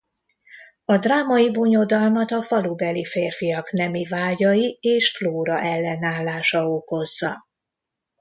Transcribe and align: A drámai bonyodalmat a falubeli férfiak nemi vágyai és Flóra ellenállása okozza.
A 0.85 0.97
drámai 0.97 1.51
bonyodalmat 1.51 2.31
a 2.31 2.41
falubeli 2.41 3.05
férfiak 3.05 3.71
nemi 3.71 4.05
vágyai 4.09 4.77
és 4.81 5.17
Flóra 5.17 5.59
ellenállása 5.59 6.69
okozza. 6.69 7.47